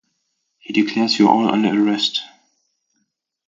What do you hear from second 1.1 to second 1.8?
You're all under